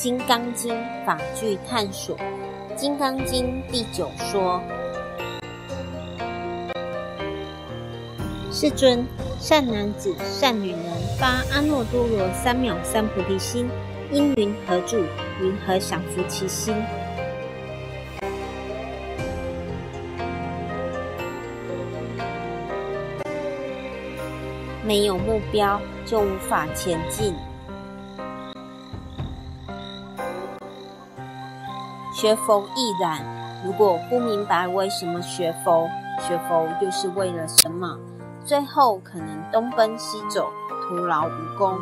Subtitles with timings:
[0.00, 0.74] 金刚经》
[1.04, 2.16] 法句探索，
[2.74, 4.58] 《金刚经》第九说：
[8.50, 9.06] 世尊，
[9.38, 10.80] 善男子、善女人
[11.18, 13.68] 发阿耨多罗三藐三菩提心，
[14.10, 15.04] 因云何住？
[15.42, 16.74] 云何降伏其心？
[24.82, 27.34] 没有目标，就无法前进。
[32.20, 33.24] 学佛亦然，
[33.64, 35.88] 如果不明白为什么学佛，
[36.20, 37.98] 学佛又是为了什么，
[38.44, 40.50] 最后可能东奔西走，
[40.82, 41.78] 徒劳无功。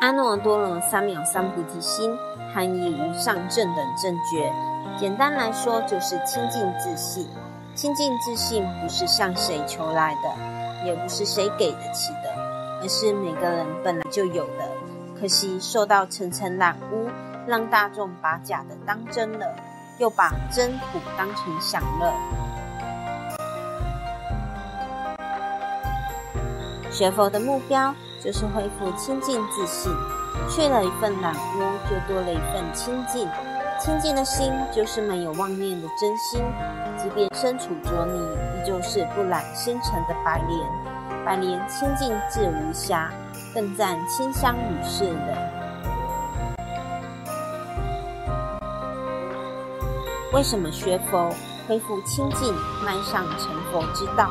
[0.00, 2.16] 阿耨多罗三藐三菩提心，
[2.54, 4.50] 含义无上正等正觉。
[4.98, 7.28] 简单来说，就是清净自信。
[7.74, 12.32] 清净自信不是向谁求来的，也不是谁给得起的，
[12.80, 14.66] 而是每个人本来就有的。
[15.20, 17.08] 可惜受到层层染污，
[17.46, 19.46] 让大众把假的当真了，
[19.98, 22.12] 又把真土当成享乐。
[26.90, 29.92] 学佛的目标就是恢复清净自信，
[30.48, 33.28] 去了一份染污，就多了一份清净。
[33.78, 36.40] 清净的心就是没有妄念的真心，
[36.96, 41.24] 即便身处浊泥，依旧是不染纤尘的白莲。
[41.26, 43.10] 白莲清净自无瑕，
[43.56, 45.38] 更赞清香与世人。
[50.34, 51.32] 为什么学佛
[51.66, 54.28] 恢复清净，迈上成佛之道？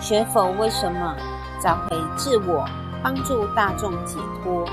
[0.00, 1.14] 学佛为什么
[1.62, 2.68] 找回自我，
[3.00, 4.66] 帮助大众解脱？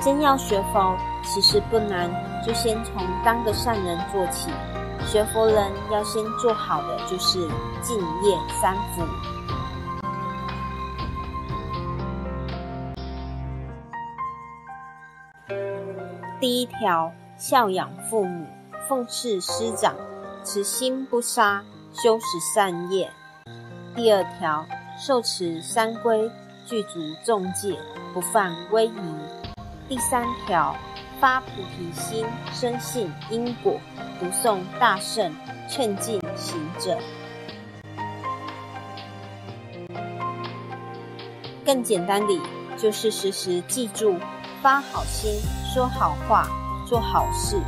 [0.00, 2.10] 真要学佛，其实不难，
[2.44, 2.94] 就先从
[3.24, 4.50] 当个善人做起。
[5.06, 7.38] 学佛人要先做好的就是
[7.80, 9.02] 敬业三福。
[16.38, 18.46] 第一条，孝养父母，
[18.88, 19.94] 奉事师长，
[20.42, 23.10] 慈心不杀，修持善业。
[23.94, 24.64] 第二条，
[24.98, 26.30] 受持三规，
[26.66, 27.78] 具足众戒，
[28.14, 29.14] 不犯威仪。
[29.88, 30.74] 第三条，
[31.20, 33.78] 发菩提心，深信因果，
[34.18, 35.30] 读诵大圣，
[35.68, 36.96] 劝进行者。
[41.62, 42.40] 更简单的，
[42.78, 44.16] 就是时时记住，
[44.62, 45.30] 发好心，
[45.74, 46.48] 说好话，
[46.88, 47.60] 做好事。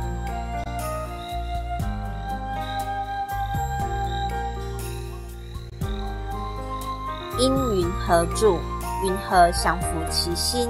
[7.37, 8.57] 因云何住？
[9.05, 10.67] 云何降伏其心？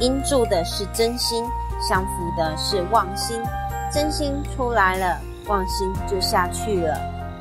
[0.00, 1.44] 因住的是真心，
[1.88, 3.42] 降服的是妄心。
[3.92, 6.94] 真心出来了，妄心就下去了；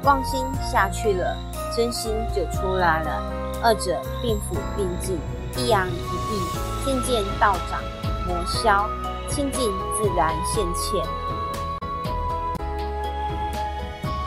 [0.04, 1.38] 妄心下去了，
[1.76, 3.22] 真心就出来了。
[3.62, 5.20] 二者并辅并进，
[5.56, 6.42] 一阳一阴，
[6.86, 7.80] 渐渐道长
[8.26, 8.90] 魔消，
[9.30, 11.04] 清净自然现前。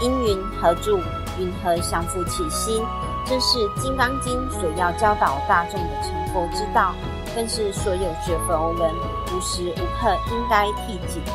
[0.01, 1.01] 因云何住？
[1.39, 2.85] 云何降伏其心？
[3.25, 6.93] 这是《金刚经》所要教导大众的成佛之道。
[7.35, 8.95] 更是所有学佛人
[9.33, 11.33] 无时无刻应该替谨的。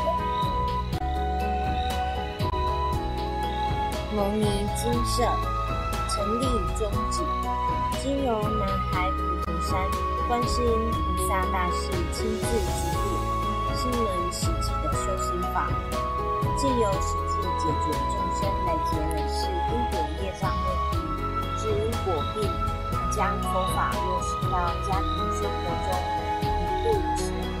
[4.14, 4.44] 牟尼
[4.76, 5.24] 金舍
[6.08, 6.44] 成立
[6.76, 7.22] 宗旨，
[8.02, 9.78] 经由南海普陀山
[10.28, 15.76] 观世音菩萨大士亲自指点，心能实际的修行法门，
[16.56, 19.38] 借由实际解决众生累劫累世
[19.72, 20.92] 因果业障问题，
[21.58, 21.74] 治因
[22.04, 22.36] 果病。
[23.08, 25.88] 将佛法落实到家庭生活中，
[26.40, 26.44] 一
[26.82, 26.84] 步
[27.14, 27.20] 慈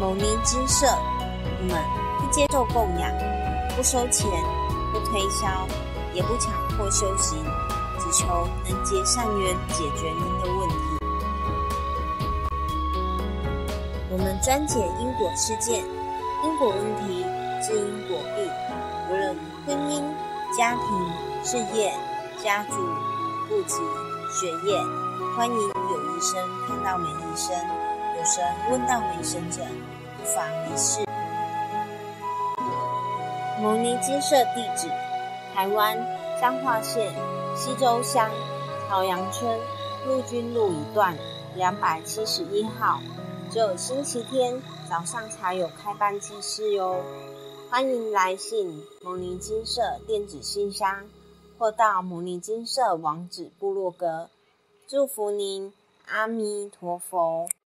[0.00, 1.76] 牟尼金舍，我们
[2.18, 3.12] 不接受供养，
[3.76, 4.26] 不收钱，
[4.90, 5.68] 不推销，
[6.14, 7.44] 也不强迫修行，
[7.98, 10.76] 只求能结善缘，解决您的问题。
[14.08, 15.84] 我们专解因果事件、
[16.42, 17.22] 因果问题、
[17.60, 18.50] 治因果病，
[19.10, 19.36] 无论
[19.66, 20.02] 婚姻、
[20.56, 20.82] 家庭、
[21.44, 21.92] 事业。
[22.42, 22.74] 家族、
[23.52, 23.74] 户籍、
[24.30, 24.82] 学业，
[25.36, 27.54] 欢迎有医生看到没医生，
[28.16, 29.60] 有神问到没神者，
[30.18, 31.04] 无法没事。
[33.60, 34.88] 牟尼金舍地址：
[35.54, 35.98] 台湾
[36.40, 37.14] 彰化县
[37.54, 38.30] 西周乡
[38.88, 39.60] 朝阳村
[40.06, 41.14] 陆军路一段
[41.54, 43.02] 两百七十一号，
[43.50, 47.02] 只有星期天早上才有开班祭事哟。
[47.70, 51.04] 欢迎来信牟尼金舍电子信箱。
[51.62, 54.28] 或到母尼金色网址部落格，
[54.88, 55.72] 祝福您，
[56.08, 57.48] 阿弥陀佛。